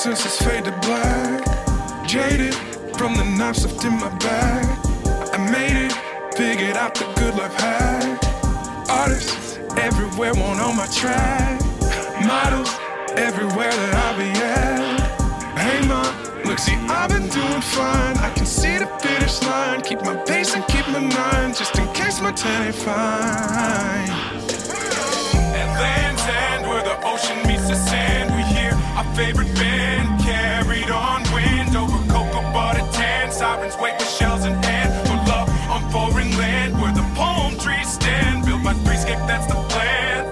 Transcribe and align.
senses 0.00 0.38
fade 0.38 0.64
to 0.64 0.72
black. 0.80 1.44
Jaded 2.08 2.54
from 2.96 3.14
the 3.16 3.24
knives 3.36 3.66
left 3.66 3.84
in 3.84 3.92
my 4.00 4.08
bag. 4.16 4.64
I 5.34 5.38
made 5.52 5.76
it, 5.76 5.92
figured 6.34 6.74
out 6.78 6.94
the 6.94 7.04
good 7.20 7.34
life 7.34 7.52
hack. 7.60 8.18
Artists 8.88 9.58
everywhere 9.76 10.32
want 10.32 10.58
on 10.58 10.74
my 10.74 10.86
track. 10.86 11.60
Models 12.24 12.72
everywhere 13.18 13.70
that 13.70 13.94
I 14.06 14.08
be 14.16 14.30
at. 14.40 15.58
Hey 15.58 15.86
mom, 15.86 16.08
look, 16.46 16.58
see, 16.58 16.76
I've 16.88 17.10
been 17.10 17.28
doing 17.28 17.60
fine. 17.60 18.16
I 18.16 18.32
can 18.34 18.46
see 18.46 18.78
the 18.78 18.86
finish 19.04 19.42
line. 19.42 19.82
Keep 19.82 20.00
my 20.00 20.16
pace 20.16 20.54
and 20.54 20.66
keep 20.68 20.88
my 20.88 21.00
nine, 21.00 21.52
just 21.52 21.76
in 21.78 21.86
case 21.92 22.22
my 22.22 22.32
tan 22.32 22.68
ain't 22.68 22.74
fine. 22.74 24.08
At 25.60 25.68
Land's 25.84 26.22
End, 26.22 26.66
where 26.66 26.82
the 26.82 26.96
ocean 27.04 27.36
meets 27.46 27.68
the 27.68 27.74
sand, 27.74 28.30
we 28.34 28.42
hear 28.54 28.72
our 28.96 29.04
favorite 29.14 29.54
band 29.54 29.99
on 30.90 31.22
wind 31.32 31.76
over 31.76 31.98
cocoa 32.12 32.42
butter 32.52 32.86
tan. 32.92 33.30
Sirens 33.30 33.76
wait 33.80 33.94
with 33.98 34.10
shells 34.10 34.44
in 34.44 34.54
hand 34.62 34.92
for 35.06 35.16
love 35.30 35.48
on 35.70 35.82
foreign 35.90 36.30
land, 36.36 36.80
where 36.80 36.92
the 36.92 37.06
palm 37.14 37.56
trees 37.58 37.92
stand. 37.92 38.44
Built 38.44 38.62
by 38.62 38.74
threescape, 38.74 39.26
that's 39.26 39.46
the 39.46 39.54
plan. 39.72 40.24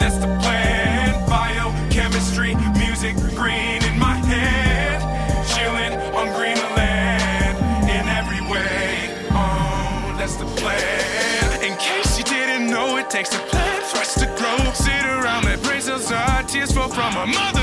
That's 0.00 0.18
the 0.18 0.28
plan. 0.42 1.28
Biochemistry, 1.28 2.54
music, 2.76 3.16
green 3.34 3.82
in 3.84 3.98
my 3.98 4.16
head. 4.26 5.00
Chilling 5.48 5.94
on 6.14 6.26
Greenland 6.36 7.56
in 7.88 8.08
every 8.08 8.40
way. 8.50 9.10
Oh, 9.30 10.14
that's 10.18 10.36
the 10.36 10.46
plan. 10.60 11.62
In 11.62 11.76
case 11.78 12.18
you 12.18 12.24
didn't 12.24 12.68
know, 12.68 12.96
it 12.96 13.08
takes 13.10 13.34
a 13.34 13.38
plan 13.38 13.82
for 13.82 13.98
us 13.98 14.14
to 14.14 14.26
grow. 14.38 14.72
Sit 14.72 15.04
around 15.04 15.44
that 15.44 15.62
brains 15.62 15.88
outside, 15.88 16.48
tears 16.48 16.72
fall 16.72 16.88
from 16.88 17.14
eyes. 17.16 17.28
Lazy 17.28 17.53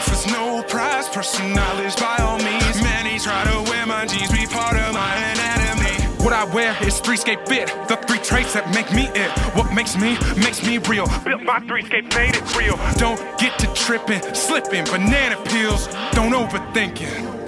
offers 0.00 0.26
no 0.32 0.62
prize, 0.62 1.08
personal 1.10 1.54
knowledge 1.54 1.94
by 1.96 2.16
all 2.20 2.38
means. 2.38 2.82
Many 2.82 3.18
try 3.18 3.44
to 3.44 3.70
wear 3.70 3.86
my 3.86 4.06
jeans, 4.06 4.32
be 4.32 4.46
part 4.46 4.76
of 4.76 4.94
my 4.94 5.14
anatomy. 5.14 5.94
What 6.24 6.32
I 6.32 6.44
wear 6.44 6.74
is 6.82 7.00
threescape 7.00 7.46
fit, 7.46 7.68
the 7.88 7.96
three 8.08 8.18
traits 8.18 8.54
that 8.54 8.72
make 8.74 8.90
me 8.94 9.08
it. 9.14 9.30
What 9.54 9.74
makes 9.74 9.96
me, 9.96 10.16
makes 10.36 10.64
me 10.66 10.78
real. 10.78 11.06
Built 11.24 11.42
my 11.42 11.60
threescape, 11.60 12.14
made 12.14 12.34
it 12.34 12.56
real. 12.56 12.76
Don't 12.96 13.20
get 13.38 13.58
to 13.58 13.66
tripping, 13.74 14.22
slipping, 14.34 14.84
banana 14.84 15.36
peels. 15.44 15.86
Don't 16.12 16.32
overthink 16.32 17.02
it. 17.02 17.39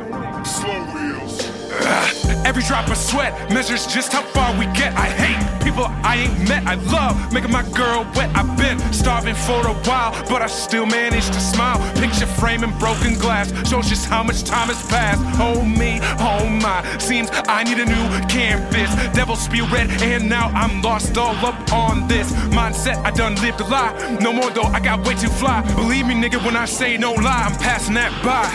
Every 2.47 2.63
drop 2.63 2.89
of 2.89 2.97
sweat 2.97 3.33
measures 3.53 3.87
just 3.87 4.13
how 4.13 4.23
far 4.23 4.57
we 4.59 4.67
get. 4.67 4.95
I 4.97 5.07
hate 5.07 5.63
people 5.63 5.87
I 6.03 6.17
ain't 6.17 6.49
met. 6.49 6.67
I 6.67 6.75
love 6.91 7.33
making 7.33 7.51
my 7.51 7.63
girl 7.71 8.07
wet. 8.15 8.31
I've 8.35 8.57
been 8.57 8.79
starving 8.93 9.35
for 9.35 9.67
a 9.67 9.75
while, 9.87 10.13
but 10.29 10.43
I 10.43 10.47
still 10.47 10.87
manage 10.87 11.27
to 11.27 11.41
smile. 11.41 11.79
Picture 11.95 12.27
frame 12.27 12.63
and 12.63 12.77
broken 12.79 13.15
glass 13.15 13.53
shows 13.69 13.89
just 13.89 14.07
how 14.07 14.23
much 14.23 14.45
time 14.45 14.69
has 14.69 14.83
passed. 14.89 15.23
Oh 15.41 15.65
me, 15.65 15.99
oh 16.19 16.47
my. 16.49 16.83
Seems 16.99 17.31
I 17.49 17.65
need 17.65 17.79
a 17.79 17.87
new 17.87 18.07
canvas. 18.29 18.91
Devil 19.15 19.37
spew 19.37 19.67
red, 19.67 19.91
and 20.03 20.29
now 20.29 20.49
I'm 20.55 20.83
lost 20.83 21.17
all 21.17 21.35
up 21.47 21.73
on 21.73 22.07
this 22.09 22.33
mindset. 22.55 22.97
I 23.05 23.11
done 23.11 23.35
lived 23.37 23.61
a 23.61 23.65
lie. 23.65 24.19
No 24.21 24.33
more 24.33 24.51
though, 24.51 24.71
I 24.77 24.81
got 24.81 25.07
way 25.07 25.15
too 25.15 25.29
fly. 25.29 25.63
Believe 25.75 26.07
me, 26.07 26.15
nigga, 26.15 26.45
when 26.45 26.57
I 26.57 26.67
say 26.67 26.97
no 26.97 27.13
lie, 27.13 27.45
I'm 27.49 27.59
passing 27.59 27.95
that 27.95 28.13
by. 28.23 28.47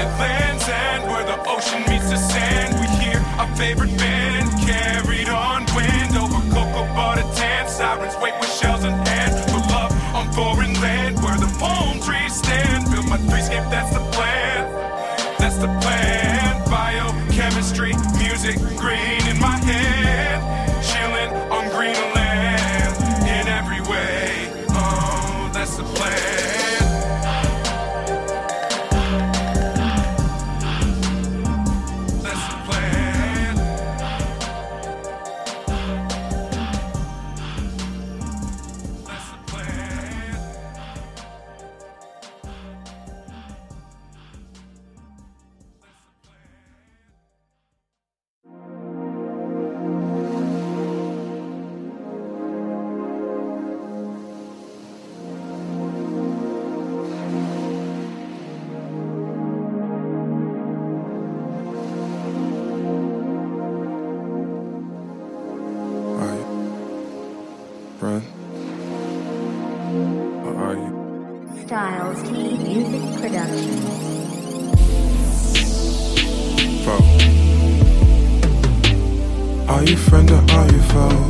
At 0.00 0.18
Land's 0.18 0.68
End, 0.68 1.04
where 1.10 1.24
the 1.24 1.38
ocean 1.48 1.89
favorite 3.60 3.94
band 3.98 4.48
carried 4.66 5.28
on 5.28 5.66
wind 5.76 6.16
over 6.16 6.40
cocoa 6.48 6.86
butter 6.94 7.28
tan. 7.36 7.68
Sirens 7.68 8.14
wait 8.22 8.32
with 8.40 8.50
shells 8.58 8.84
in 8.84 9.09
Production. 73.20 73.76
Foe. 76.84 77.04
Are 79.68 79.84
you 79.84 79.96
friend 79.96 80.30
or 80.30 80.42
are 80.52 80.72
you 80.72 80.80
foe? 80.80 81.29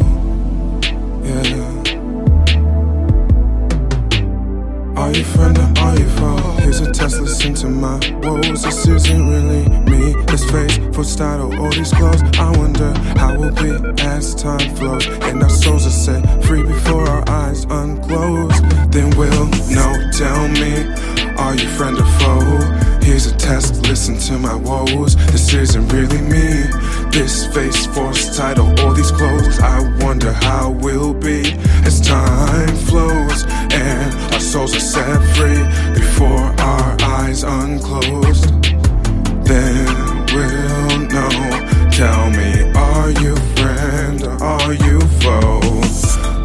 We'll 31.12 31.46
as 31.84 32.00
time 32.00 32.76
flows 32.76 33.44
and 33.72 34.14
our 34.34 34.40
souls 34.40 34.74
are 34.76 34.80
set 34.80 35.20
free 35.36 35.62
before 35.94 36.54
our 36.60 36.96
eyes 37.02 37.42
unclosed. 37.42 38.50
Then 39.44 40.26
we'll 40.32 40.98
know. 41.08 41.90
Tell 41.90 42.30
me, 42.30 42.70
are 42.74 43.10
you 43.22 43.36
friend 43.56 44.22
or 44.22 44.42
are 44.42 44.72
you 44.72 45.00
foe? 45.20 45.60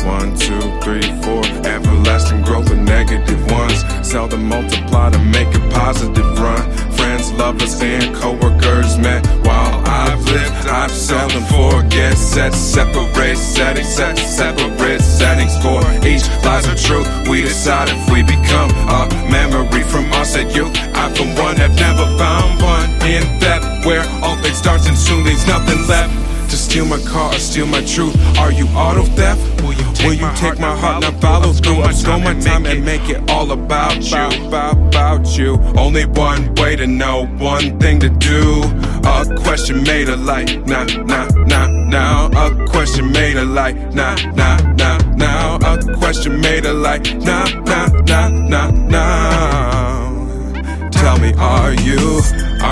One, 0.05 0.37
two, 0.37 0.61
three, 0.81 1.01
four. 1.23 1.43
Everlasting 1.65 2.43
growth 2.43 2.69
of 2.69 2.77
negative 2.77 3.51
ones. 3.51 3.83
Seldom 4.07 4.47
multiply 4.47 5.09
to 5.09 5.19
make 5.19 5.47
a 5.55 5.59
positive 5.69 6.39
run. 6.39 6.84
Friends, 7.15 7.31
lovers, 7.39 7.81
and 7.81 8.13
coworkers 8.13 8.97
met 8.97 9.25
while 9.45 9.81
I've 9.87 10.21
lived. 10.25 10.67
I've 10.67 10.91
seldom 10.91 11.43
forget 11.45 12.13
set 12.17 12.53
separate 12.53 13.37
settings, 13.37 13.87
set 13.87 14.17
separate 14.17 14.99
settings 14.99 15.55
for 15.63 15.79
each 16.05 16.27
lies 16.43 16.67
of 16.67 16.75
truth. 16.77 17.07
We 17.29 17.43
decide 17.43 17.87
if 17.87 18.11
we 18.11 18.21
become 18.21 18.69
a 18.89 19.07
memory 19.31 19.83
from 19.83 20.11
us 20.11 20.35
at 20.35 20.53
youth. 20.53 20.75
I, 20.93 21.09
for 21.13 21.23
one, 21.41 21.55
have 21.55 21.75
never 21.75 22.05
found 22.17 22.61
one 22.61 22.89
in 23.07 23.23
that 23.39 23.85
where 23.85 24.03
all 24.21 24.35
things 24.43 24.57
starts 24.57 24.85
and 24.85 24.97
soon 24.97 25.23
there's 25.23 25.47
nothing 25.47 25.87
left 25.87 26.24
to 26.49 26.57
steal 26.57 26.85
my 26.85 26.99
car 26.99 27.33
or 27.33 27.39
steal 27.39 27.65
my 27.65 27.83
truth. 27.85 28.15
Are 28.37 28.51
you 28.51 28.67
auto 28.69 29.03
theft? 29.03 29.61
Will 29.61 29.73
you 29.73 29.93
take, 29.93 30.07
Will 30.07 30.13
you 30.13 30.21
my, 30.21 30.33
take 30.35 30.41
heart 30.41 30.59
my 30.59 30.77
heart 30.77 31.03
and 31.03 31.21
follow 31.21 31.53
through? 31.53 31.81
Upstone 31.81 32.23
my 32.23 32.39
time 32.39 32.65
and 32.65 32.83
make 32.83 33.09
it 33.09 33.29
all 33.29 33.51
about 33.51 34.03
you, 34.09 34.47
about, 34.47 34.77
about 34.87 35.37
you. 35.37 35.57
Only 35.77 36.05
one 36.05 36.53
way 36.55 36.75
to 36.75 36.87
know, 36.87 37.25
one 37.37 37.79
thing 37.79 37.99
to 37.99 38.09
do. 38.09 38.63
A 39.05 39.23
question 39.43 39.83
made 39.83 40.09
of 40.09 40.19
light, 40.21 40.65
nah, 40.65 40.83
nah, 40.83 41.27
nah, 41.45 41.67
now. 41.67 42.29
A 42.33 42.65
question 42.67 43.11
made 43.11 43.37
of 43.37 43.47
light, 43.47 43.75
nah, 43.93 44.15
nah, 44.33 44.57
nah, 44.73 44.97
now. 45.15 45.57
A 45.57 45.97
question 45.97 46.41
made 46.41 46.65
of 46.65 46.77
light, 46.77 47.15
nah, 47.17 47.45
nah, 47.61 47.87
nah, 48.07 48.29
nah, 48.29 48.71
nah. 48.71 50.89
Tell 50.89 51.19
me, 51.19 51.33
are 51.37 51.73
you, 51.73 52.21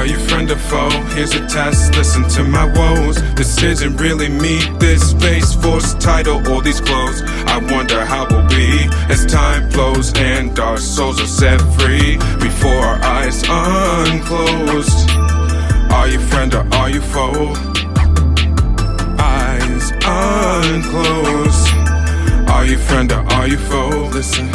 are 0.04 0.08
you 0.08 0.20
friend 0.28 0.52
or 0.52 0.58
foe? 0.58 0.90
Here's 1.16 1.34
a 1.34 1.48
test, 1.48 1.96
listen 1.96 2.28
to 2.36 2.44
my 2.44 2.66
woes. 2.66 3.16
This 3.36 3.64
isn't 3.64 3.96
really 3.96 4.28
me, 4.28 4.60
this 4.78 5.14
face, 5.14 5.54
force, 5.54 5.94
title, 5.94 6.46
all 6.52 6.62
these 6.62 6.82
clothes. 6.82 7.22
I 7.48 7.60
wonder 7.72 8.04
how 8.04 8.28
we'll 8.30 8.48
be 8.50 8.90
as 9.10 9.26
time 9.26 9.70
flows 9.72 10.12
and 10.18 10.60
our 10.60 10.78
souls 10.78 11.22
are 11.22 11.28
set 11.28 11.62
free. 11.80 12.18
Before 12.40 12.54
before 12.64 12.84
our 12.84 13.04
eyes 13.04 13.44
unclosed. 13.48 15.10
Are 15.92 16.08
you 16.08 16.20
friend 16.20 16.54
or 16.54 16.66
are 16.74 16.90
you 16.90 17.02
foe? 17.02 17.54
Eyes 19.20 19.92
unclosed. 20.04 21.68
Are 22.50 22.66
you 22.66 22.78
friend 22.78 23.12
or 23.12 23.24
are 23.36 23.48
you 23.48 23.58
foe? 23.58 24.10
Listen, 24.14 24.48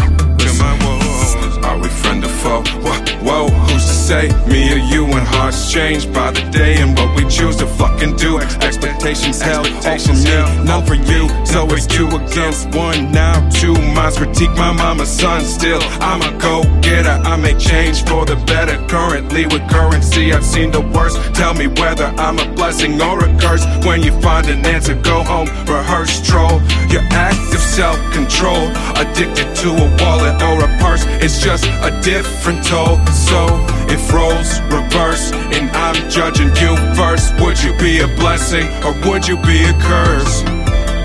say? 4.08 4.28
Me 4.48 4.72
or 4.72 4.80
you 4.92 5.04
and 5.04 5.26
hearts 5.28 5.70
change 5.70 6.10
by 6.14 6.30
the 6.30 6.40
day 6.50 6.80
and 6.80 6.96
what 6.96 7.14
we 7.14 7.28
choose 7.28 7.56
to 7.56 7.66
fucking 7.66 8.16
do. 8.16 8.38
Expectations 8.68 9.38
held, 9.38 9.66
all 9.84 9.98
for 9.98 10.14
me, 10.14 10.64
none 10.64 10.84
for 10.86 10.94
you. 10.94 11.28
So 11.44 11.68
it's 11.74 11.86
two 11.86 12.08
against 12.08 12.74
one 12.74 13.12
now. 13.12 13.36
Two 13.50 13.74
minds 13.92 14.16
critique 14.16 14.54
my 14.56 14.72
mama's 14.72 15.10
son. 15.10 15.42
Still, 15.44 15.80
I'm 16.00 16.22
a 16.22 16.32
go 16.40 16.62
getter. 16.80 17.16
I 17.30 17.36
make 17.36 17.58
change 17.58 18.02
for 18.08 18.24
the 18.24 18.36
better. 18.52 18.76
Currently 18.88 19.44
with 19.52 19.68
currency, 19.68 20.32
I've 20.32 20.44
seen 20.44 20.70
the 20.70 20.80
worst. 20.80 21.16
Tell 21.34 21.52
me 21.52 21.66
whether 21.66 22.06
I'm 22.16 22.38
a 22.38 22.48
blessing 22.54 23.00
or 23.02 23.22
a 23.22 23.28
curse. 23.38 23.64
When 23.84 24.02
you 24.02 24.12
find 24.22 24.46
an 24.48 24.64
answer, 24.64 24.94
go 24.94 25.22
home, 25.22 25.48
rehearse, 25.66 26.26
troll. 26.26 26.62
Your 26.88 27.04
active 27.12 27.60
self 27.60 27.98
control. 28.12 28.68
Addicted 29.02 29.48
to 29.62 29.68
a 29.68 29.86
wallet 30.00 30.36
or 30.48 30.64
a 30.64 30.70
purse. 30.78 31.04
It's 31.24 31.42
just 31.44 31.66
a 31.88 31.90
different 32.02 32.64
toll. 32.64 32.96
So 33.28 33.44
if 33.90 33.97
roles 34.12 34.60
reverse 34.72 35.32
and 35.32 35.70
I'm 35.70 36.10
judging 36.10 36.54
you 36.56 36.76
first, 36.94 37.38
would 37.40 37.62
you 37.62 37.76
be 37.78 38.00
a 38.00 38.08
blessing 38.16 38.66
or 38.84 38.92
would 39.08 39.26
you 39.26 39.36
be 39.38 39.64
a 39.64 39.72
curse? 39.80 40.44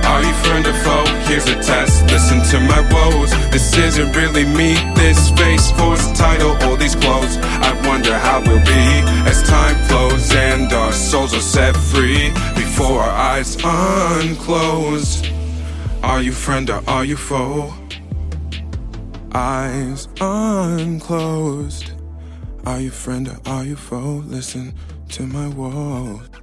Are 0.05 0.21
you 0.21 0.33
friend 0.43 0.67
or 0.67 0.73
foe? 0.73 1.05
Here's 1.27 1.47
a 1.47 1.55
test. 1.55 2.03
Listen 2.11 2.43
to 2.51 2.59
my 2.59 2.81
woes. 2.91 3.31
This 3.51 3.75
isn't 3.77 4.15
really 4.15 4.43
me. 4.43 4.75
This 4.95 5.31
face 5.31 5.71
force 5.71 6.05
title, 6.17 6.51
all 6.63 6.75
these 6.75 6.95
clothes. 6.95 7.37
I 7.37 7.71
wonder 7.87 8.15
how 8.17 8.41
we'll 8.41 8.59
be 8.59 8.85
as 9.29 9.41
time 9.43 9.77
flows 9.87 10.31
and 10.35 10.71
our 10.73 10.91
souls 10.91 11.33
are 11.33 11.39
set 11.39 11.75
free 11.75 12.29
before 12.53 13.01
our 13.01 13.09
eyes 13.09 13.57
unclose. 13.63 15.23
Are 16.03 16.21
you 16.21 16.33
friend 16.33 16.69
or 16.69 16.83
are 16.87 17.05
you 17.05 17.15
foe? 17.15 17.73
Eyes 19.31 20.09
unclosed. 20.19 21.91
Are 22.65 22.79
you 22.79 22.91
friend 22.91 23.27
or 23.27 23.37
are 23.45 23.65
you 23.65 23.75
foe? 23.75 24.23
Listen 24.25 24.73
to 25.09 25.23
my 25.23 25.49
woes. 25.49 26.42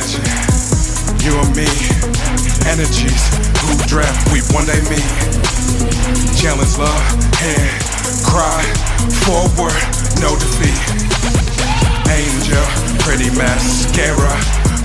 Imagine 0.00 0.24
you 1.20 1.36
and 1.36 1.52
me, 1.52 1.68
energies 2.64 3.20
who 3.60 3.76
dreamt 3.84 4.16
we 4.32 4.40
one 4.56 4.64
day 4.64 4.80
meet. 4.88 5.04
Challenge 6.40 6.72
love, 6.80 7.04
hand, 7.36 7.76
cry, 8.24 8.64
forward, 9.28 9.76
no 10.24 10.32
defeat. 10.40 10.80
Angel, 12.08 12.64
pretty 13.04 13.28
mascara, 13.36 14.32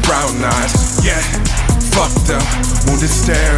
brown 0.04 0.36
eyes, 0.44 1.00
yeah. 1.00 1.24
Fucked 1.96 2.36
up, 2.36 2.44
wounded 2.84 3.08
stare. 3.08 3.56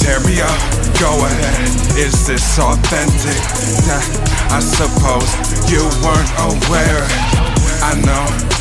Tear 0.00 0.24
me 0.24 0.40
up, 0.40 0.60
go 0.96 1.20
ahead. 1.20 1.68
Is 2.00 2.26
this 2.26 2.58
authentic? 2.58 3.36
Nah, 3.84 4.56
I 4.56 4.60
suppose 4.64 5.28
you 5.68 5.84
weren't 6.00 6.32
aware. 6.48 7.04
I 7.84 8.00
know. 8.06 8.59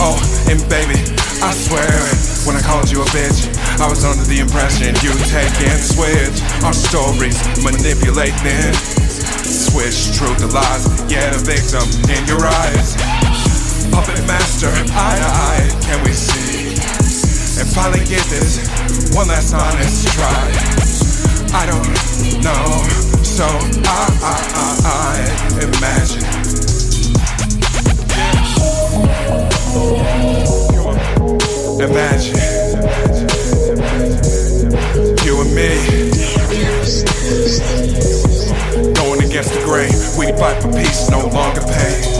Oh, 0.00 0.18
and 0.48 0.60
baby, 0.68 0.98
I 1.40 1.52
swear 1.52 1.88
it. 1.88 2.18
When 2.46 2.56
I 2.56 2.62
called 2.62 2.90
you 2.90 3.02
a 3.02 3.08
bitch, 3.12 3.48
I 3.80 3.88
was 3.88 4.04
under 4.04 4.24
the 4.24 4.40
impression 4.40 4.92
you 5.00 5.12
take 5.28 5.52
and 5.64 5.80
switch 5.80 6.36
our 6.64 6.72
stories, 6.72 7.38
manipulating. 7.64 8.74
Switch 9.48 10.16
truth 10.16 10.38
to 10.44 10.48
lies, 10.52 10.84
yeah, 11.10 11.30
the 11.32 11.40
victim 11.40 11.84
in 12.12 12.20
your 12.28 12.44
eyes. 12.44 12.96
Puppet 13.92 14.20
master, 14.28 14.68
eye 14.92 15.16
to 15.16 15.28
eye, 15.28 15.68
can 15.82 16.02
we 16.04 16.12
see? 16.12 16.76
And 17.60 17.68
finally 17.68 18.04
get 18.04 18.24
this 18.28 18.60
one 19.14 19.28
last 19.28 19.54
honest 19.54 20.08
try. 20.12 20.78
I 21.52 21.64
don't 21.64 21.88
know, 22.44 22.84
so 23.24 23.44
I, 23.44 24.06
I, 24.22 24.36
I, 24.54 25.08
I 25.56 25.64
imagine. 25.64 26.47
Imagine 31.80 32.38
you 35.24 35.40
and 35.40 35.54
me 35.54 36.08
against 39.38 39.54
the 39.54 39.60
grain. 39.64 39.92
We 40.18 40.26
fight 40.38 40.60
for 40.60 40.72
peace, 40.72 41.08
no 41.10 41.26
longer 41.28 41.60
pain. 41.60 42.18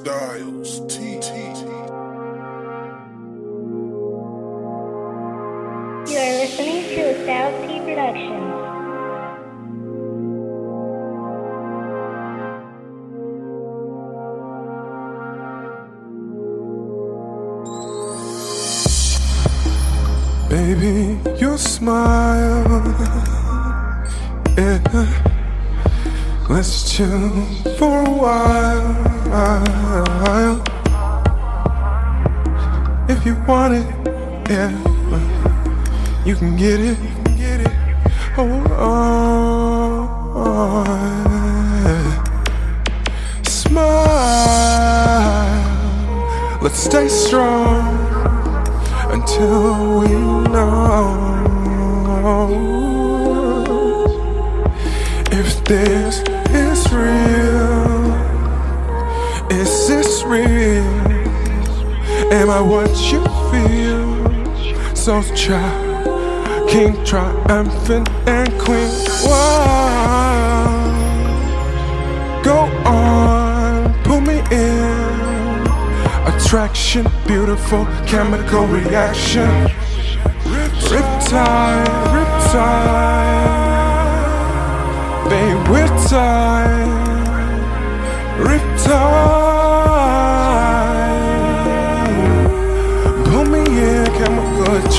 Styles, 0.00 0.80
T. 0.88 1.20
You 6.08 6.16
are 6.16 6.34
listening 6.40 6.84
to 6.88 7.00
a 7.04 7.16
Styles 7.22 7.52
T 7.68 7.80
production. 7.84 8.40
Baby, 20.48 21.20
your 21.38 21.58
smile. 21.58 22.64
Yeah. 24.56 24.80
Let's 26.48 26.90
chill 26.90 27.44
for 27.76 28.00
a 28.00 28.10
while. 28.10 29.19
If 33.08 33.24
you 33.24 33.36
want 33.46 33.74
it, 33.74 33.86
yeah. 34.50 34.70
You 36.24 36.34
can 36.34 36.56
get 36.56 36.80
it. 36.80 36.98
Get 37.38 37.60
it. 37.60 37.68
Hold 38.34 38.72
on. 38.72 40.08
Smile. 43.44 44.08
Let's 46.60 46.80
stay 46.80 47.06
strong 47.08 47.98
until 49.12 49.79
What 62.60 62.90
you 63.10 63.22
feel? 63.50 64.94
So 64.94 65.22
child, 65.34 66.68
king 66.68 67.04
triumphant 67.04 68.08
and 68.28 68.48
queen. 68.60 68.90
Wow. 69.24 70.80
Go 72.44 72.58
on, 72.86 73.94
pull 74.04 74.20
me 74.20 74.40
in. 74.50 75.66
Attraction, 76.26 77.06
beautiful 77.26 77.86
chemical 78.06 78.66
reaction. 78.66 79.48
Riptide, 80.92 81.86
riptide. 82.14 82.90
Babe, 85.30 85.68
we're 85.68 85.88
tied. 86.08 86.88
Riptide. 88.38 89.59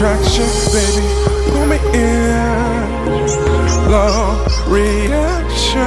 Attraction, 0.01 0.50
baby. 0.74 1.05
Pull 1.51 1.65
me 1.67 1.77
in. 1.93 2.89
Love 3.91 4.67
reaction. 4.67 5.81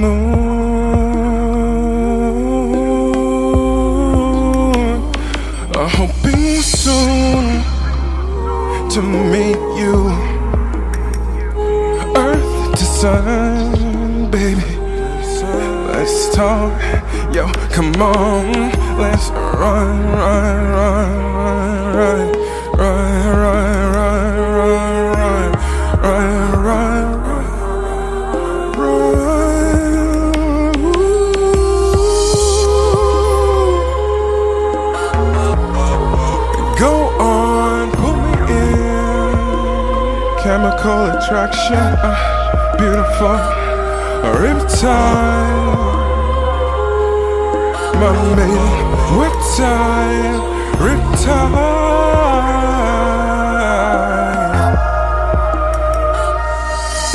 Moon. 0.00 0.38
I'm 5.74 5.88
hoping 6.00 6.62
soon 6.62 7.44
to 8.90 9.00
meet 9.02 9.60
you. 9.80 9.96
Earth 12.16 12.78
to 12.78 12.84
sun, 12.84 14.30
baby. 14.30 14.62
Let's 15.92 16.34
talk, 16.34 16.80
yo, 17.34 17.44
come 17.72 17.94
on. 18.00 18.70
Let's 18.98 19.30
run, 19.30 19.98
run, 20.12 20.70
run, 20.76 21.10
run, 21.34 21.96
run, 21.96 22.37
Chemical 40.88 41.18
attraction, 41.20 41.74
uh, 41.76 42.76
beautiful. 42.78 43.36
Riptide, 44.40 45.68
my 48.00 48.10
maiden, 48.34 49.18
we're. 49.18 49.28
Riptide. 50.80 51.28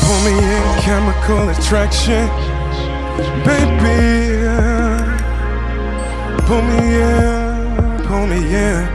Pull 0.02 0.20
me 0.22 0.34
in, 0.38 0.66
chemical 0.82 1.44
attraction, 1.50 2.26
baby. 3.44 3.98
Pull 6.46 6.62
me 6.62 6.82
in, 7.02 8.06
pull 8.06 8.26
me 8.28 8.40
in. 8.56 8.93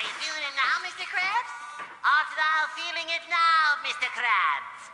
Are 0.00 0.02
you 0.02 0.16
feeling 0.16 0.40
it 0.40 0.56
now, 0.56 0.80
Mr. 0.80 1.04
Krabs? 1.12 1.52
Odds 2.00 2.32
are 2.40 2.68
feeling 2.72 3.04
it 3.12 3.20
now, 3.28 3.76
Mr. 3.84 4.08
Krabs. 4.16 4.88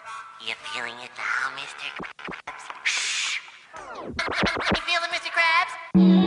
You 0.45 0.55
feeling 0.75 0.99
it 0.99 1.13
now, 1.15 1.55
Mr. 1.55 1.87
Krabs? 1.95 2.65
Shh. 2.83 3.39
You 4.03 4.83
feeling, 4.83 5.11
Mr. 5.15 5.31
Krabs? 5.31 6.26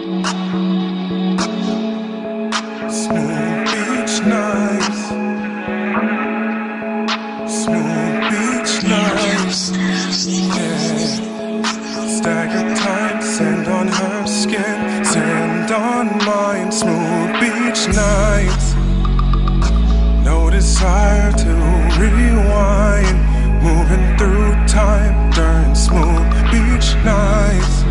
Desire 20.79 21.31
to 21.33 21.53
rewind. 21.99 23.17
Moving 23.61 24.17
through 24.17 24.53
time 24.65 25.29
during 25.31 25.75
smooth 25.75 26.31
beach 26.51 26.95
nights. 27.03 27.83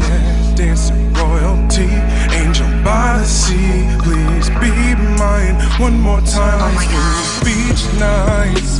Yeah, 0.00 0.54
dancing 0.54 1.12
royalty, 1.14 1.90
angel 2.30 2.68
by 2.84 3.18
the 3.18 3.24
sea. 3.24 3.88
Please 4.04 4.48
be 4.60 4.94
mine 5.18 5.56
one 5.80 5.98
more 5.98 6.20
time. 6.20 6.76
Oh 6.76 6.86
Smooth 6.86 7.44
beach 7.44 7.84
nights. 7.98 8.72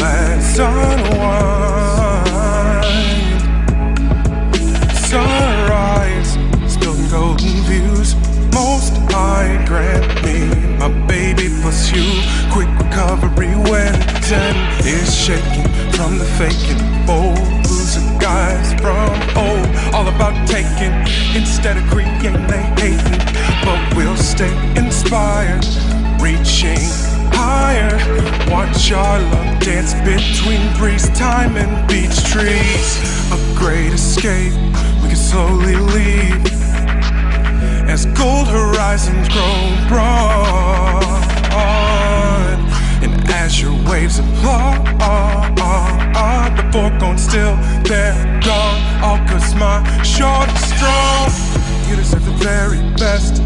Let's 0.00 0.58
unwind. 0.58 1.49
You. 11.70 12.02
Quick 12.50 12.68
recovery 12.82 13.54
when 13.70 13.92
ten 14.26 14.54
is 14.84 15.14
shaking 15.14 15.68
from 15.92 16.18
the 16.18 16.24
faking. 16.36 16.80
Bold 17.06 17.38
losing 17.70 18.18
guys 18.18 18.74
from 18.82 19.10
old. 19.38 19.66
All 19.94 20.08
about 20.08 20.34
taking 20.48 20.92
instead 21.38 21.76
of 21.76 21.84
creating. 21.84 22.34
They 22.48 22.62
hating, 22.82 23.22
but 23.64 23.80
we'll 23.96 24.16
stay 24.16 24.52
inspired, 24.76 25.64
reaching 26.20 26.82
higher. 27.38 27.94
Watch 28.50 28.90
our 28.90 29.20
love 29.20 29.60
dance 29.60 29.94
between 30.02 30.60
breeze, 30.76 31.08
time, 31.10 31.56
and 31.56 31.88
beach 31.88 32.18
trees. 32.24 32.88
A 33.30 33.38
great 33.56 33.92
escape, 33.92 34.52
we 35.02 35.08
can 35.08 35.16
slowly 35.16 35.76
leave 35.76 36.46
as 37.88 38.06
gold 38.06 38.48
horizons 38.48 39.28
grow 39.28 39.88
broad. 39.88 41.29
And 41.52 43.30
as 43.30 43.60
your 43.60 43.74
waves 43.88 44.18
applaud, 44.18 44.90
before 46.70 46.90
going 46.98 47.18
still, 47.18 47.56
they're 47.82 48.14
gone. 48.44 49.02
All 49.02 49.18
cause 49.26 49.54
my 49.54 49.82
short 50.02 50.48
is 50.48 50.64
strong. 50.74 51.30
You 51.88 51.96
deserve 51.96 52.24
the 52.24 52.32
very 52.32 52.80
best. 52.96 53.42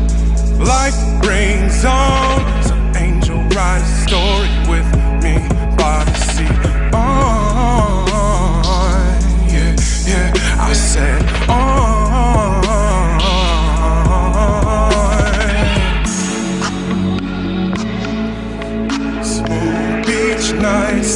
Life 0.59 0.99
brings 1.23 1.85
on. 1.85 2.63
So 2.63 2.75
angel 2.99 3.39
write 3.55 3.83
a 3.83 3.87
story 4.07 4.51
with 4.69 4.87
me 5.23 5.37
by 5.77 6.05
the 6.05 6.15
sea. 6.33 6.55
On, 6.93 8.07
yeah, 9.49 9.75
yeah. 10.07 10.33
I 10.61 10.73
said 10.75 11.23
on. 11.49 11.94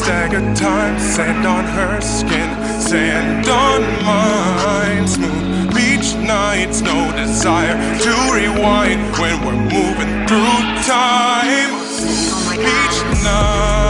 Night, 0.00 0.06
stagger 0.06 0.54
time, 0.54 0.98
sand 0.98 1.46
on 1.46 1.64
her 1.64 2.00
skin, 2.00 2.80
sand 2.80 3.48
on 3.48 3.82
mine. 4.04 5.06
Smooth 5.06 5.74
beach 5.74 6.14
nights, 6.26 6.80
no 6.82 7.12
desire 7.16 7.76
to 8.00 8.10
rewind 8.32 9.00
when 9.18 9.40
we're 9.44 9.52
moving 9.52 10.26
through 10.26 10.60
time. 10.84 11.70
Smooth 11.86 12.58
beach 12.58 13.02
nights, 13.24 13.88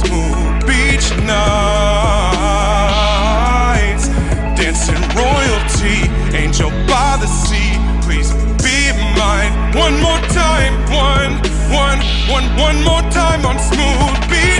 smooth 0.00 0.66
beach 0.66 1.10
nights, 1.26 1.78
dancing 4.58 5.02
royalty, 5.16 6.08
angel 6.36 6.70
by 6.86 7.16
the 7.20 7.26
sea. 7.26 7.78
Please 8.02 8.32
be 8.62 8.92
mine 9.16 9.52
one 9.76 10.00
more 10.00 10.20
time, 10.28 10.74
one, 10.90 11.47
one, 11.70 12.00
one, 12.28 12.44
one 12.56 12.82
more 12.84 13.02
time 13.10 13.44
on 13.44 13.58
smooth 13.58 14.16
beach 14.30 14.57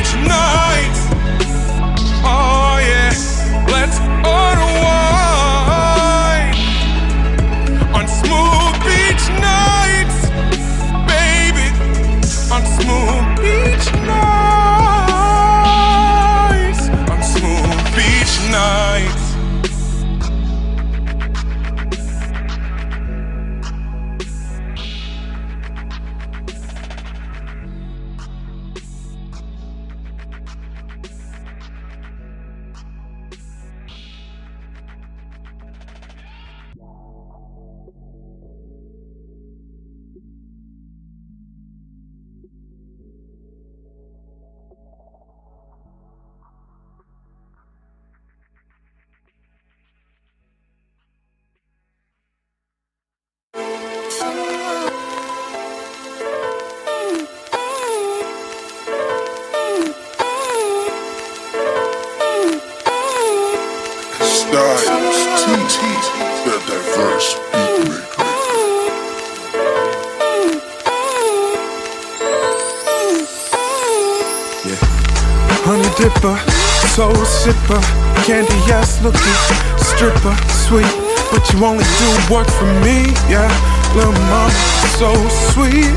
candy 78.29 78.61
ass 78.71 79.01
looking 79.01 79.41
stripper, 79.81 80.37
sweet, 80.53 80.93
but 81.33 81.41
you 81.49 81.64
only 81.64 81.85
do 81.97 82.09
work 82.29 82.47
for 82.61 82.69
me, 82.85 83.09
yeah. 83.25 83.49
Little 83.97 84.12
mama, 84.29 84.53
so 85.01 85.17
sweet. 85.49 85.97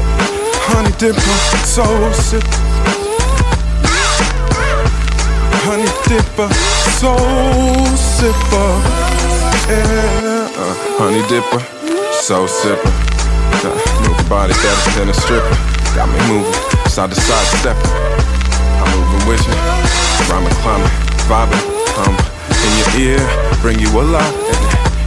Honey 0.72 0.96
dipper, 0.96 1.36
so 1.68 1.84
sipper. 2.16 2.56
Honey 5.68 5.92
dipper, 6.08 6.48
so 6.96 7.12
sipper, 8.00 8.72
yeah. 9.68 10.48
Honey 10.96 11.28
dipper, 11.28 11.60
so 12.16 12.48
sipper. 12.48 12.94
Uh, 13.60 13.76
move 14.08 14.30
body 14.30 14.54
better 14.54 14.92
than 14.98 15.10
a 15.10 15.14
stripper. 15.14 15.58
Got 15.96 16.08
me 16.08 16.20
moving, 16.32 16.54
side 16.88 17.10
to 17.10 17.20
side 17.20 17.48
stepping. 17.60 17.92
I'm 18.80 18.88
moving 18.98 19.28
with 19.28 19.44
you, 19.46 19.54
rhyming, 20.32 20.56
climbing, 20.64 20.88
vibing, 21.28 21.71
um, 22.02 22.16
in 22.50 22.72
your 22.80 22.92
ear, 23.14 23.22
bring 23.62 23.80
you 23.80 23.90
alive, 23.94 24.34
and 24.34 24.62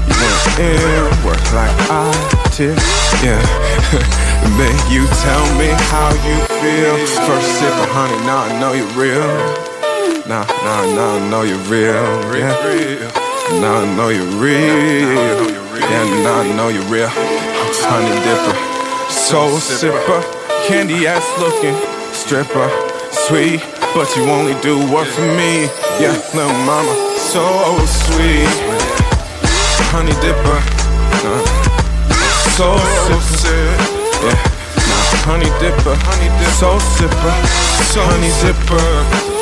you 0.07 0.15
went 0.15 0.59
in, 0.63 1.05
work 1.27 1.43
like 1.53 1.75
I 1.91 2.11
did, 2.55 2.79
yeah. 3.23 3.43
then 4.59 4.75
you 4.91 5.07
tell 5.27 5.47
me 5.59 5.69
how 5.91 6.11
you 6.23 6.37
feel. 6.61 6.95
First 7.27 7.49
sip 7.59 7.75
of 7.83 7.91
honey, 7.91 8.19
now 8.27 8.47
I 8.47 8.61
know 8.61 8.73
you're 8.73 8.95
real. 8.95 9.27
Now, 10.27 10.45
now, 10.65 10.81
now 10.95 11.17
I 11.17 11.29
know 11.31 11.43
you're 11.43 11.67
real, 11.67 12.05
yeah. 12.35 12.55
Now 13.61 13.83
I 13.83 13.97
know 13.97 14.09
you're 14.09 14.39
real, 14.39 15.51
yeah. 15.79 16.05
Now 16.23 16.41
I 16.41 16.53
know 16.57 16.69
you're 16.69 16.91
real. 16.91 17.11
Honey 17.11 18.15
dipper, 18.25 18.57
soul 19.11 19.59
sipper, 19.59 20.23
candy 20.67 21.07
ass 21.07 21.27
looking 21.39 21.77
stripper, 22.15 22.71
sweet, 23.11 23.61
but 23.95 24.17
you 24.17 24.25
only 24.25 24.55
do 24.61 24.77
work 24.93 25.07
for 25.07 25.23
me. 25.23 25.71
Yeah, 26.03 26.13
little 26.35 26.53
mama, 26.67 26.95
so 27.17 27.43
sweet. 27.87 28.51
Honey 29.95 30.13
dipper, 30.21 30.59
uh, 31.25 31.41
soul 32.57 32.79
sipper. 33.07 33.55
Yeah. 34.25 34.55
Honey 35.25 35.51
dipper, 35.63 35.95
honey 35.95 36.29
dipper, 36.39 36.51
soul 36.51 36.81
sipper, 36.81 37.35
honey 37.95 38.33
dipper, 38.43 39.34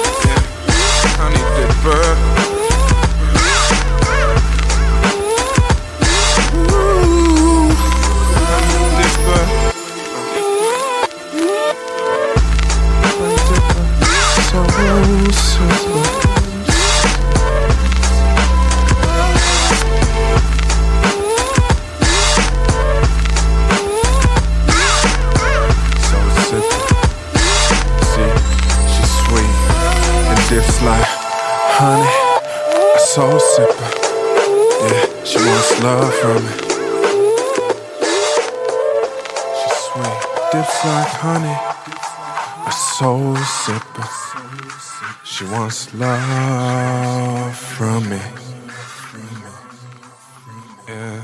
love 45.95 47.57
from 47.57 48.09
me. 48.09 48.19
Yeah. 50.89 51.21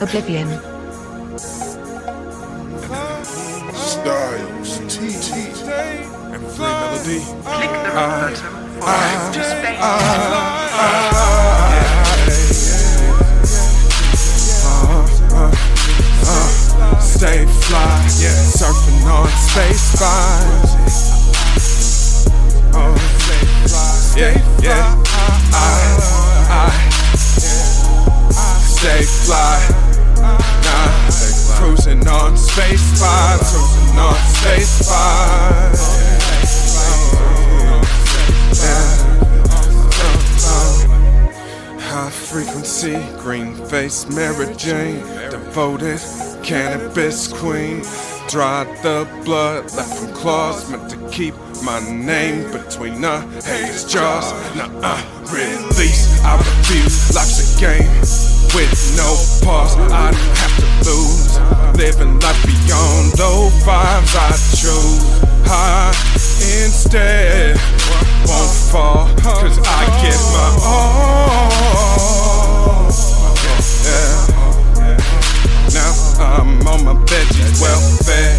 Obliv3on. 0.00 0.48
Styles, 3.74 4.78
TT. 4.88 5.28
And 6.32 6.42
free 6.52 6.64
melody. 6.64 7.20
Click 7.44 7.70
the 7.70 7.90
red 7.94 7.96
button 7.96 8.80
for 8.80 8.88
active 8.88 9.44
space. 9.44 9.78
Stay 17.24 17.46
fly, 17.46 17.88
yeah, 18.20 18.36
surfing 18.52 19.00
on 19.06 19.28
space 19.28 19.96
vibes. 19.96 21.00
Oh, 22.74 22.94
stay 23.16 23.44
fly, 23.64 23.92
yeah, 24.20 24.36
yeah. 24.60 25.02
I, 25.54 25.64
I, 26.50 26.68
stay 28.60 29.04
fly. 29.24 29.56
Nah, 30.20 30.90
cruising 31.56 32.06
on 32.08 32.36
space 32.36 33.00
vibes, 33.00 33.48
cruising 33.54 33.98
on 33.98 34.18
space 34.28 34.74
vibes. 34.86 35.82
High 41.80 42.10
frequency, 42.10 42.96
green 43.18 43.54
face, 43.54 44.06
Mary 44.10 44.54
Jane, 44.56 45.00
devoted 45.30 46.02
cannabis 46.44 47.26
queen. 47.28 47.82
Dried 48.28 48.68
the 48.82 49.08
blood 49.24 49.72
left 49.74 49.98
from 49.98 50.12
claws, 50.12 50.70
meant 50.70 50.90
to 50.90 50.96
keep 51.08 51.34
my 51.64 51.80
name 51.90 52.50
between 52.52 53.00
the 53.00 53.20
haters' 53.44 53.84
jaws. 53.90 54.32
Nah, 54.54 54.68
uh, 54.82 55.00
release, 55.32 56.22
I 56.22 56.36
refuse. 56.36 57.14
Life's 57.14 57.56
a 57.56 57.60
game 57.60 58.00
with 58.54 58.72
no 58.96 59.16
pause. 59.44 59.76
I 59.90 60.10
don't 60.12 60.36
have 60.38 60.56
to 60.60 60.66
lose. 60.90 61.38
Living 61.78 62.20
life 62.20 62.42
beyond 62.44 63.18
low 63.18 63.50
vibes, 63.64 64.14
I 64.14 64.30
choose 64.54 65.04
high 65.48 65.92
instead. 66.64 67.56
Won't 68.28 68.50
fall, 68.70 69.08
cause 69.18 69.58
I 69.64 69.86
get 70.02 70.20
my 70.32 70.48
all. 70.64 71.54
Yeah. 73.84 74.33
I'm 76.18 76.66
on 76.66 76.84
my 76.84 76.94
veggies, 77.06 77.60
well 77.60 77.80
fed. 78.04 78.36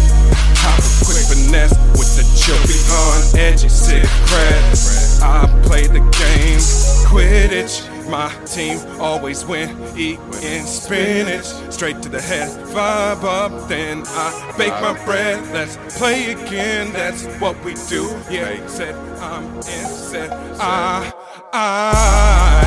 Hop 0.58 0.78
a 0.78 1.04
quick 1.04 1.24
finesse 1.26 1.76
with 1.98 2.16
the 2.16 2.24
chubby 2.36 2.78
on 2.90 3.38
edgy 3.38 3.68
sick 3.68 4.02
cred. 4.26 5.22
I 5.22 5.46
play 5.66 5.86
the 5.86 6.00
game, 6.00 6.60
Quidditch. 7.08 7.92
My 8.08 8.30
team 8.46 8.78
always 9.00 9.44
win, 9.44 9.70
eating 9.96 10.64
spinach. 10.64 11.46
Straight 11.72 12.00
to 12.02 12.08
the 12.08 12.20
head, 12.20 12.48
vibe 12.68 13.24
up, 13.24 13.68
then 13.68 14.04
I 14.06 14.54
bake 14.56 14.72
my 14.80 14.92
bread. 15.04 15.42
Let's 15.52 15.76
play 15.98 16.32
again, 16.32 16.92
that's 16.92 17.24
what 17.40 17.56
we 17.64 17.74
do. 17.88 18.04
Yeah, 18.30 18.64
said 18.68 18.94
I'm 19.20 19.44
in, 19.56 19.62
said 19.62 20.30
I, 20.60 21.12
I, 21.52 22.62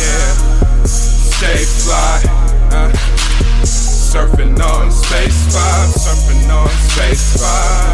yeah. 0.00 0.84
Stay 0.84 1.64
fly. 1.84 2.55
Surfing 6.96 7.42
on 7.42 7.85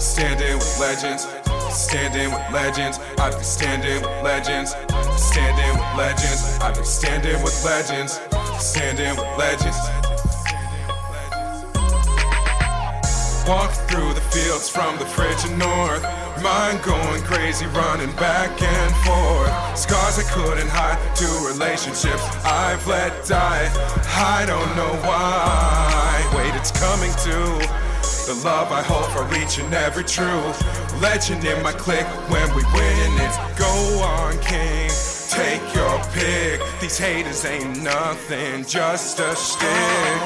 Standing 0.00 0.54
with 0.54 0.80
legends. 0.80 1.26
Standing 1.68 2.32
with 2.32 2.50
legends. 2.50 2.98
I've 3.18 3.32
been 3.32 3.44
standing 3.44 4.00
with 4.00 4.22
legends. 4.24 4.70
Standing 5.20 5.76
with 5.76 5.94
legends. 5.94 6.58
I've 6.62 6.74
been 6.74 6.84
standing 6.86 7.42
with 7.42 7.62
legends. 7.62 8.18
Standing 8.58 9.10
with 9.10 9.28
legends. 9.36 9.76
Walk 13.46 13.72
through 13.90 14.14
the 14.14 14.24
fields 14.32 14.70
from 14.70 14.96
the 14.96 15.04
frigid 15.04 15.58
north. 15.58 16.02
Mind 16.42 16.82
going 16.82 17.20
crazy, 17.22 17.66
running 17.66 18.10
back 18.16 18.50
and 18.62 18.94
forth. 19.04 19.78
Scars 19.78 20.18
I 20.18 20.22
couldn't 20.32 20.70
hide, 20.70 20.96
two 21.14 21.46
relationships 21.46 22.24
I've 22.42 22.86
let 22.86 23.26
die. 23.26 23.68
I 24.16 24.46
don't 24.46 24.74
know 24.76 24.94
why. 25.06 26.32
Wait, 26.34 26.54
it's 26.54 26.70
coming 26.70 27.12
too. 27.20 27.89
The 28.26 28.34
love 28.44 28.70
I 28.70 28.82
hold 28.82 29.06
for 29.12 29.26
each 29.36 29.58
and 29.58 29.72
every 29.74 30.04
truth. 30.04 30.56
Legend 31.00 31.44
in 31.44 31.62
my 31.62 31.72
clique 31.72 32.06
when 32.28 32.48
we 32.54 32.62
win, 32.72 33.10
it's 33.18 33.36
go 33.58 33.72
on, 34.04 34.38
king. 34.40 34.90
Take 35.28 35.62
your 35.74 35.98
pick. 36.12 36.60
These 36.80 36.98
haters 36.98 37.44
ain't 37.44 37.82
nothing, 37.82 38.64
just 38.64 39.18
a 39.20 39.34
stick. 39.34 40.20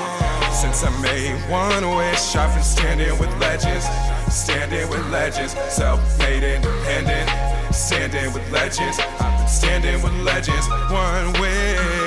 Since 0.53 0.85
I 0.85 0.91
made 1.03 1.39
one 1.51 1.97
wish, 1.97 2.37
I've 2.37 2.55
been 2.55 2.63
standing 2.63 3.19
with 3.19 3.31
legends. 3.39 3.87
Standing 4.35 4.89
with 4.91 5.07
legends, 5.11 5.53
self-made 5.69 6.43
independent. 6.43 7.31
Standing 7.75 8.33
with 8.33 8.51
legends, 8.51 8.99
I've 9.21 9.39
been 9.39 9.49
standing 9.49 10.03
with 10.03 10.15
legends. 10.23 10.67
One 10.91 11.33
wish, 11.41 12.04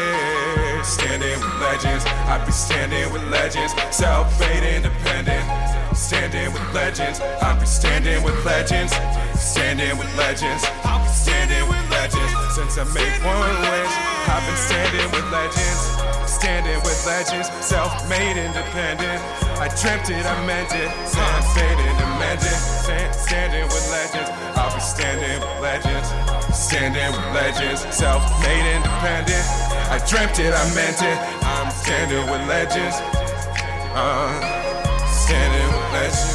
standing 0.88 1.36
with 1.44 1.60
legends. 1.60 2.06
I've 2.32 2.44
been 2.46 2.54
standing 2.56 3.12
with 3.12 3.24
legends, 3.30 3.76
self-made 3.92 4.64
independent. 4.64 5.44
Standing 5.92 6.54
with 6.54 6.64
legends, 6.74 7.20
I've 7.20 7.60
been 7.60 7.68
standing 7.68 8.24
with 8.24 8.38
legends. 8.46 8.96
Standing 9.36 9.98
with 9.98 10.08
legends, 10.16 10.64
I've 10.88 11.04
been 11.04 11.14
standing 11.14 11.68
with 11.68 11.84
legends. 11.92 12.32
Since 12.56 12.78
I 12.80 12.86
made 12.96 13.20
one 13.28 13.52
wish, 13.68 13.94
I've 14.32 14.46
been 14.48 14.56
standing 14.56 15.08
with 15.12 15.28
legends. 15.28 15.80
Standing 16.24 16.80
with 16.88 17.00
legends, 17.06 17.52
self-made 17.66 18.38
independent. 18.38 19.20
I 19.60 19.68
dreamt 19.76 20.08
it, 20.10 20.24
I 20.24 20.36
meant 20.46 20.72
it. 20.72 20.90
Self-made 21.08 21.80
independent. 21.84 22.58
Stand, 22.88 23.16
standing 23.16 23.66
with 23.68 23.86
legends, 23.92 24.30
I'll 24.56 24.74
be 24.74 24.80
standing 24.80 25.40
with 25.42 25.60
legends. 25.60 26.08
Standing 26.56 27.12
with 27.12 27.28
legends, 27.36 27.82
self-made 27.94 28.66
independent. 28.76 29.77
I 29.90 29.98
dreamt 30.06 30.38
it, 30.40 30.54
I 30.54 30.76
meant 30.76 31.02
it. 31.02 31.18
I'm 31.44 31.72
standing 31.72 32.30
with 32.30 32.46
legends. 32.48 32.98
Uh, 33.96 34.40
standing 35.08 35.68
with 35.74 35.92
legends. 35.94 36.34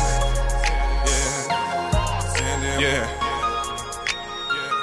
Yeah. 1.06 2.20
Standing. 2.32 2.80
Yeah. 2.80 3.04
Yeah. 4.52 4.82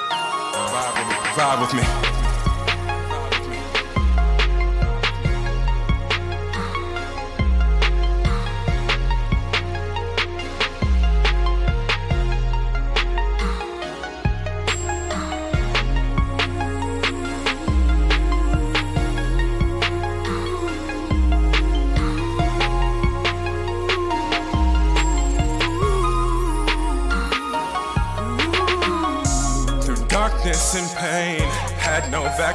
Vibe 0.70 1.60
with 1.60 1.74
me. 1.74 1.84
Vibe 1.84 2.02
with 2.02 2.04
me. 2.04 2.09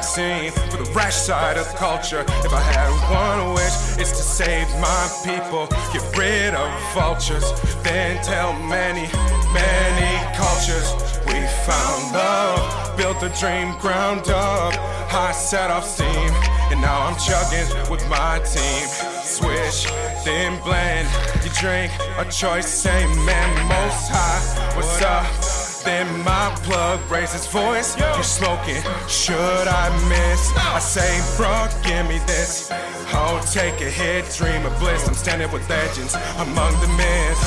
Vaccine 0.06 0.52
for 0.70 0.76
the 0.76 0.90
rash 0.92 1.16
side 1.16 1.56
of 1.56 1.66
culture. 1.74 2.24
If 2.44 2.52
I 2.52 2.60
had 2.60 2.90
one 3.10 3.54
wish, 3.54 3.98
it's 3.98 4.12
to 4.12 4.22
save 4.22 4.68
my 4.78 5.04
people, 5.24 5.66
get 5.92 6.04
rid 6.16 6.54
of 6.54 6.70
vultures, 6.94 7.44
then 7.82 8.22
tell 8.22 8.52
many, 8.52 9.08
many 9.52 10.12
cultures 10.36 10.94
we 11.26 11.38
found 11.66 12.14
love, 12.14 12.96
built 12.96 13.20
a 13.22 13.30
dream 13.40 13.76
ground 13.78 14.28
up. 14.28 14.74
I 15.12 15.32
set 15.32 15.70
off 15.70 15.84
steam, 15.84 16.30
and 16.70 16.80
now 16.80 17.06
I'm 17.06 17.16
chugging 17.18 17.68
with 17.90 18.06
my 18.08 18.38
team. 18.40 18.86
Swish, 19.24 19.86
then 20.24 20.62
blend. 20.62 21.08
You 21.42 21.50
drink 21.50 21.90
a 22.18 22.24
choice, 22.30 22.68
same 22.68 23.10
man, 23.24 23.50
most 23.66 24.10
high. 24.12 24.76
What's 24.76 25.02
up? 25.02 25.55
Then 25.86 26.24
my 26.24 26.50
plug 26.64 26.98
raises 27.08 27.46
voice. 27.46 27.96
You 27.96 28.22
smoking? 28.24 28.82
Should 29.06 29.68
I 29.68 29.88
miss? 30.08 30.52
I 30.56 30.80
say, 30.80 31.22
bro, 31.36 31.68
give 31.84 32.08
me 32.08 32.18
this. 32.26 32.70
Oh, 33.14 33.40
take 33.52 33.80
a 33.80 33.88
hit, 33.88 34.28
dream 34.36 34.66
of 34.66 34.76
bliss. 34.80 35.06
I'm 35.06 35.14
standing 35.14 35.48
with 35.52 35.62
legends 35.70 36.16
among 36.38 36.72
the 36.80 36.88
myths. 36.98 37.40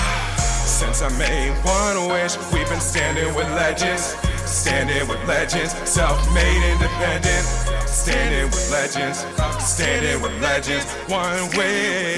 Since 0.63 1.02
I 1.02 1.10
made 1.19 1.52
one 1.65 2.08
wish, 2.08 2.38
we've 2.54 2.69
been 2.69 2.80
standing 2.80 3.36
with 3.36 3.49
legends. 3.60 4.15
Standing 4.47 5.06
with 5.10 5.21
legends, 5.28 5.73
self-made 5.88 6.63
independent. 6.71 7.45
Standing 7.86 8.45
with 8.45 8.71
legends, 8.71 9.25
standing 9.60 10.21
with 10.21 10.32
legends. 10.41 10.86
One 11.12 11.43
wish, 11.60 12.15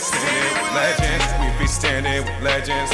standing 0.00 0.56
with 0.56 0.72
legends. 0.74 1.37
Be 1.58 1.66
standing 1.66 2.24
with 2.24 2.42
legends. 2.42 2.92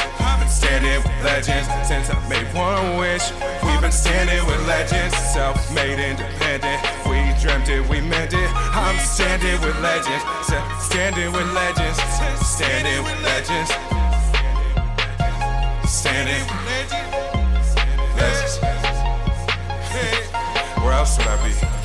Standing 0.49 0.97
with 1.03 1.23
legends 1.23 1.67
since 1.87 2.09
I 2.09 2.17
made 2.27 2.47
one 2.53 2.97
wish. 2.97 3.31
We've 3.63 3.81
been 3.81 3.91
standing 3.91 4.43
with 4.47 4.65
legends, 4.67 5.15
self-made 5.33 5.99
independent. 5.99 6.81
We 7.05 7.33
dreamt 7.41 7.69
it, 7.69 7.87
we 7.87 8.01
meant 8.01 8.33
it. 8.33 8.49
I'm 8.73 8.97
standing 8.99 9.59
with 9.61 9.79
legends, 9.81 10.23
standing 10.79 11.31
with 11.31 11.53
legends, 11.53 12.01
standing 12.45 13.03
with 13.03 13.21
legends, 13.23 13.69
standing 15.87 16.41
with 16.41 16.65
legends. 16.65 17.15
Where 20.83 20.93
else 20.93 21.17
would 21.17 21.27
I 21.27 21.47
be? 21.47 21.84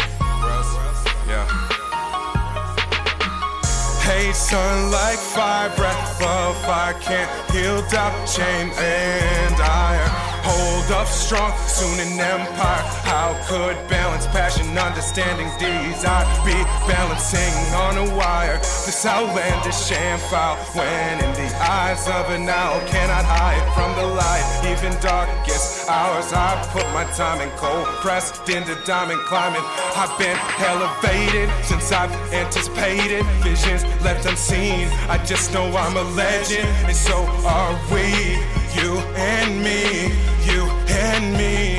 Hate 4.11 4.35
sun 4.35 4.91
like 4.91 5.21
fire, 5.21 5.71
breath 5.77 6.21
of 6.21 6.57
fire 6.67 6.95
can't 6.95 7.31
heal 7.53 7.81
doubt, 7.89 8.29
shame 8.29 8.71
and 8.73 9.55
ire. 9.55 10.10
Hold 10.51 10.91
up 10.91 11.07
strong, 11.07 11.55
soon 11.69 11.95
an 12.01 12.19
empire. 12.19 12.83
How 13.07 13.39
could 13.47 13.77
balance 13.89 14.27
passion, 14.27 14.67
understanding 14.77 15.47
desire 15.63 16.27
be 16.45 16.59
balancing 16.91 17.55
on 17.87 17.95
a 17.99 18.07
wire? 18.19 18.59
This 18.59 19.07
outlandish 19.07 19.79
sham 19.87 20.19
foul 20.19 20.57
when 20.75 21.23
in 21.23 21.33
the 21.39 21.51
eyes 21.63 22.03
of 22.09 22.31
an 22.35 22.49
owl 22.49 22.81
cannot 22.89 23.25
hide 23.25 23.63
from 23.79 23.95
the 23.95 24.07
light. 24.19 24.43
Even 24.67 24.91
darkest 25.01 25.89
hours, 25.89 26.33
I 26.33 26.59
put 26.73 26.87
my 26.91 27.05
time 27.15 27.41
in 27.41 27.51
cold, 27.51 27.87
pressed 28.03 28.49
into 28.49 28.75
diamond 28.85 29.21
climbing. 29.31 29.63
I've 29.95 30.19
been 30.19 30.39
elevated 30.67 31.49
since 31.63 31.93
I've 31.93 32.11
anticipated 32.33 33.25
visions 33.47 33.85
left 34.03 34.27
unseen. 34.27 34.89
I 35.09 35.23
just 35.25 35.55
know 35.55 35.71
I'm 35.77 35.97
a 35.97 36.03
legend, 36.19 36.67
and 36.91 36.97
so 36.97 37.25
are 37.47 37.79
we. 37.93 38.60
You 38.91 38.99
and 39.15 39.63
me, 39.63 40.11
you 40.51 40.67
and 40.91 41.33
me. 41.39 41.79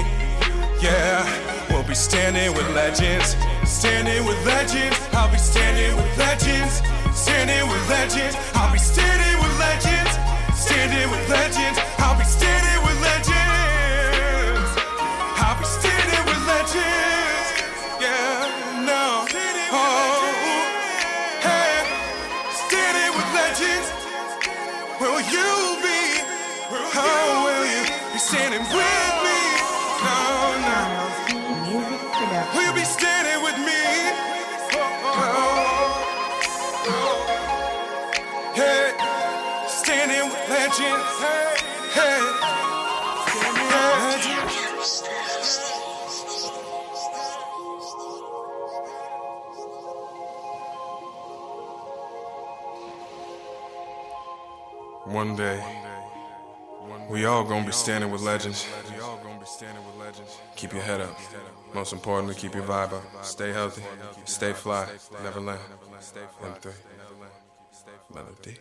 Yeah, 0.80 1.28
we'll 1.70 1.84
be 1.84 1.94
standing 1.94 2.54
with 2.56 2.70
legends, 2.74 3.36
standing 3.66 4.26
with 4.26 4.40
legends. 4.46 4.96
I'll 5.12 5.30
be 5.30 5.38
standing 5.38 5.94
with 5.98 6.18
legends, 6.18 6.82
standing 7.14 7.68
with 7.68 7.90
legends. 7.90 8.38
I'll 8.56 8.72
be 8.72 8.80
standing 8.80 9.36
with 9.44 9.60
legends, 9.60 10.14
standing 10.56 11.12
with 11.12 11.30
legends. 11.30 11.80
I'll 12.00 12.18
be 12.18 12.24
standing 12.24 12.81
One 55.12 55.36
day, 55.36 55.62
we 57.10 57.26
all 57.26 57.44
gonna 57.44 57.66
be 57.66 57.74
standing 57.74 58.12
with 58.12 58.22
legends. 58.22 58.66
Keep 60.56 60.72
your 60.72 60.82
head 60.82 61.02
up. 61.02 61.20
Most 61.74 61.92
importantly, 61.92 62.34
keep 62.34 62.54
your 62.54 62.64
vibe 62.64 62.94
up. 62.94 63.26
Stay 63.26 63.52
healthy, 63.52 63.84
stay 64.24 64.54
fly, 64.54 64.88
never 65.22 65.42
land. 65.42 65.60
M3. 66.42 66.74
Melody. 68.14 68.58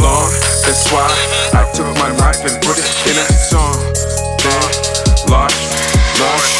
All 0.00 0.26
along. 0.26 0.32
That's 0.64 0.90
why 0.92 1.06
I 1.54 1.64
took 1.72 1.86
my 1.96 2.10
life 2.16 2.40
and 2.44 2.56
put 2.62 2.78
it 2.78 2.88
in 3.06 3.16
a 3.16 3.26
song. 3.32 3.76
Then, 4.42 4.70
lost, 5.30 5.58
lost, 6.18 6.54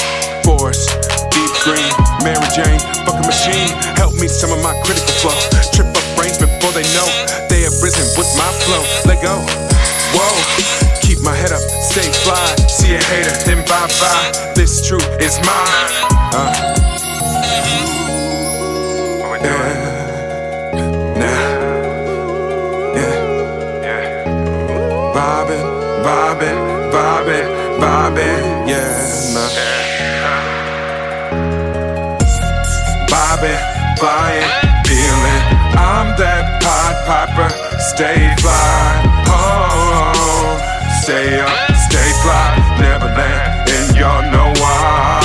force, 0.44 0.86
deep 1.30 1.52
green, 1.64 1.92
Mary 2.22 2.46
Jane, 2.54 2.80
fucking 3.04 3.26
machine. 3.26 3.72
Help 3.96 4.14
me 4.14 4.28
some 4.28 4.52
of 4.52 4.62
my 4.62 4.74
critical 4.82 5.14
flow. 5.20 5.36
Trip 5.72 5.88
up 5.88 6.06
brains 6.16 6.38
before 6.38 6.72
they 6.72 6.86
know 6.94 7.08
they 7.48 7.62
have 7.62 7.76
risen 7.82 8.06
with 8.16 8.30
my 8.38 8.50
flow. 8.64 8.82
Let 9.06 9.22
go. 9.22 9.36
Whoa, 10.14 10.36
keep 11.02 11.20
my 11.20 11.34
head 11.34 11.52
up, 11.52 11.62
stay 11.92 12.08
fly. 12.24 12.54
See 12.68 12.94
a 12.94 13.02
hater, 13.02 13.34
then 13.44 13.64
bye 13.66 13.90
bye. 14.00 14.52
This 14.54 14.86
truth 14.86 15.06
is 15.20 15.36
mine. 15.44 15.92
Uh, 16.32 16.76
Vibing, 26.06 26.60
vibing, 26.92 27.48
vibing, 27.82 28.68
yeah, 28.68 29.34
nah. 29.34 29.50
Vibing, 33.10 33.62
flying, 33.98 34.50
feeling. 34.86 35.42
I'm 35.74 36.14
that 36.14 36.62
Pied 36.62 36.96
Piper, 37.10 37.50
stay 37.80 38.22
fly. 38.38 39.02
Oh, 39.26 40.54
stay 41.02 41.40
up, 41.40 41.50
stay 41.90 42.10
fly, 42.22 42.54
never 42.78 43.06
land, 43.06 43.68
and 43.68 43.96
y'all 43.96 44.22
know 44.30 44.52
why. 44.62 45.18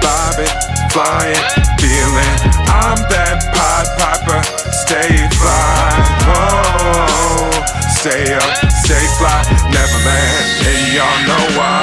Vibing, 0.00 0.54
flying, 0.88 1.44
feeling. 1.76 2.36
I'm 2.72 2.96
that 3.12 3.52
Pied 3.52 3.88
Piper, 4.00 4.40
stay 4.72 5.28
fly. 5.36 5.92
Whoa, 6.24 7.52
stay 8.00 8.32
up, 8.32 8.77
stay 8.88 9.06
fly, 9.18 9.42
never 9.68 9.98
land, 10.08 10.44
and 10.64 10.94
y'all 10.94 11.20
know 11.28 11.58
why. 11.58 11.77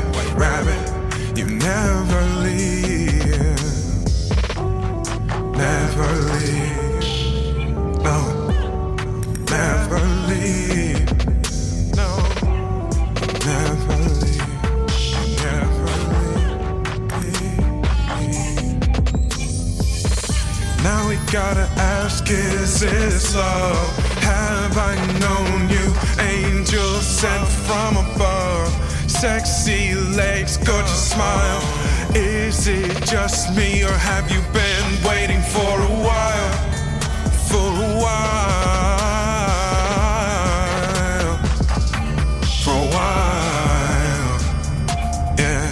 Rabbit, 0.00 0.16
white 0.16 0.34
rabbit, 0.36 1.38
you 1.38 1.46
never 1.46 2.22
leave. 2.42 3.20
Never 5.56 6.12
leave. 6.32 7.02
No, 8.02 8.18
never 9.50 10.00
leave. 10.28 11.08
No, 11.94 12.08
never 13.46 13.96
leave. 14.20 14.50
Never 15.42 15.90
leave. 17.20 17.62
Now 20.82 21.08
we 21.08 21.16
gotta 21.30 21.68
ask, 21.76 22.30
is 22.30 22.80
this 22.80 23.34
love? 23.34 23.96
Have 24.22 24.78
I 24.78 24.96
known 25.18 25.68
you? 25.68 25.94
Angel 26.18 27.00
sent 27.00 27.48
from 27.48 27.96
above. 27.96 28.89
Sexy 29.20 29.94
legs, 30.16 30.56
gorgeous 30.56 31.10
smile. 31.10 31.60
Is 32.14 32.66
it 32.68 32.90
just 33.04 33.54
me 33.54 33.84
or 33.84 33.92
have 33.92 34.30
you 34.30 34.40
been 34.50 35.02
waiting 35.06 35.42
for 35.42 35.60
a 35.60 35.94
while? 36.08 36.52
For 37.50 37.68
a 37.68 37.92
while. 38.00 38.30
For 42.64 42.72
a 42.72 42.88
while. 42.96 44.38
Yeah. 45.36 45.68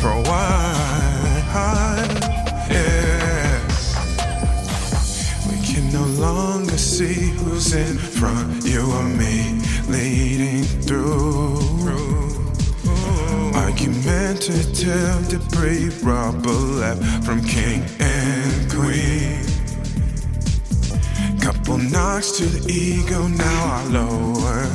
For 0.00 0.10
a 0.10 0.22
while. 0.30 1.16
Yeah. 2.68 3.56
We 5.48 5.56
can 5.66 5.84
no 5.94 6.04
longer 6.20 6.76
see 6.76 7.30
who's 7.38 7.72
in 7.72 7.96
front, 7.96 8.66
you 8.66 8.82
or 8.82 9.04
me, 9.04 9.62
leading 9.88 10.64
through. 10.82 11.69
Argumentative 13.80 15.28
debris, 15.28 15.88
rubber 16.02 16.50
left 16.50 17.24
from 17.24 17.42
king 17.42 17.82
and 17.98 18.70
queen. 18.70 19.40
Couple 21.40 21.78
knocks 21.78 22.32
to 22.32 22.44
the 22.44 22.70
ego, 22.70 23.26
now 23.26 23.64
I 23.64 23.84
lower. 23.84 24.66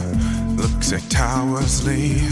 Looks 0.55 0.91
at 0.91 1.07
towers 1.11 1.85
lean. 1.85 2.31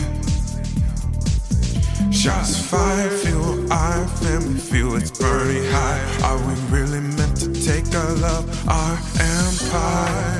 Shots 2.12 2.66
fired, 2.66 3.12
feel 3.20 3.72
our 3.72 4.08
family 4.08 4.60
feel 4.60 4.96
it's 4.96 5.12
burning 5.12 5.66
high. 5.66 6.02
Are 6.24 6.40
we 6.40 6.56
really 6.76 7.02
meant 7.02 7.38
to 7.42 7.54
take 7.54 7.86
our 7.94 8.16
love, 8.16 8.68
our 8.68 8.98
empire, 9.22 10.34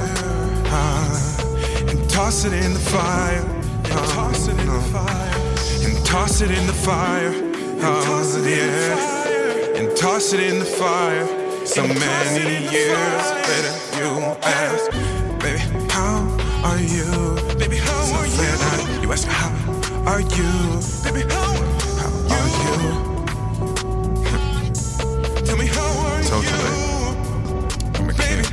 and 1.92 2.10
toss 2.10 2.44
it 2.46 2.54
in 2.54 2.74
the 2.74 2.80
fire? 2.80 3.46
And 3.84 4.10
toss 4.10 4.48
it 4.48 4.58
in 4.58 4.66
the 4.66 4.74
uh-huh. 4.74 5.06
fire. 5.06 5.43
Toss 6.14 6.42
it 6.42 6.52
in 6.52 6.68
the 6.68 6.74
fire. 6.74 7.34
Uh, 7.82 8.44
yeah. 8.46 9.78
And 9.80 9.98
toss 9.98 10.32
it 10.32 10.40
in 10.42 10.60
the 10.60 10.66
fire. 10.66 11.26
So 11.66 11.88
many 11.88 12.70
years 12.72 13.32
later, 13.50 13.74
you 13.98 14.22
ask, 14.44 14.92
baby, 15.42 15.58
how 15.90 16.22
are 16.64 16.80
you? 16.80 17.10
Baby, 17.58 17.78
how 17.78 18.14
are 18.14 18.28
you? 18.28 19.02
You 19.02 19.12
ask, 19.12 19.28
how 19.28 19.50
are 20.06 20.22
you? 20.22 20.52
Baby, 21.04 21.24
how 21.34 21.52
how 21.98 22.12
are 22.38 22.50
you? 22.62 22.78
Tell 25.46 25.58
me 25.58 25.66
how 25.66 25.90
are 26.06 26.22
Totally. 26.30 26.76
you? 26.78 28.14
Baby. 28.22 28.46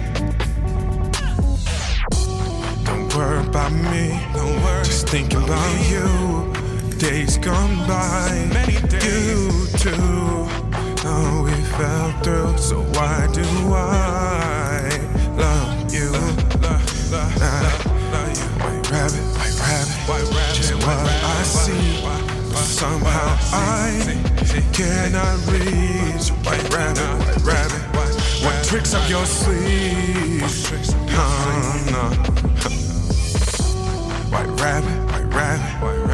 Don't 2.84 3.14
worry 3.14 3.40
about 3.46 3.72
me. 3.72 4.18
Don't 4.32 4.62
worry. 4.64 4.84
Just 4.84 5.08
thinking 5.10 5.42
about 5.44 5.90
you. 5.90 6.49
Days 7.00 7.38
gone 7.38 7.78
by. 7.88 8.46
Many 8.52 8.78
days. 8.86 9.04
You 9.06 9.66
too. 9.78 9.96
Oh, 11.02 11.42
we 11.46 11.56
fell 11.72 12.12
through. 12.22 12.58
So 12.58 12.82
why 12.92 13.26
do 13.32 13.40
I 13.72 15.00
love 15.34 15.90
you? 15.94 16.10
Love, 16.10 16.60
love, 16.60 17.40
love, 17.40 17.86
love 18.12 18.36
you. 18.36 18.44
White 18.60 18.90
rabbit, 18.90 19.24
white 19.32 19.56
rabbit. 19.60 19.96
White 20.06 20.28
rabbit. 20.28 20.54
Just 20.54 20.74
what 20.74 21.08
I 21.24 21.42
see. 21.42 22.04
But 22.52 22.68
somehow 22.68 23.38
I 23.50 24.04
cannot 24.74 25.40
reach. 25.48 26.28
White 26.44 26.68
rabbit, 26.68 27.08
white 27.24 27.42
rabbit. 27.42 27.80
What 28.44 28.62
tricks 28.62 28.92
up 28.92 29.08
your 29.08 29.24
sleeve? 29.24 30.44
Oh, 31.12 31.80
no. 31.90 32.04
White 34.30 34.60
rabbit, 34.60 34.98
white 35.10 35.34
rabbit, 35.34 35.82
white 35.82 35.96
rabbit. 35.96 36.09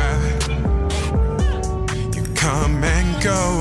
Come 2.47 2.85
and 2.85 3.21
go. 3.25 3.61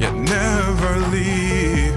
You 0.00 0.10
never 0.10 0.98
leave. 1.12 1.91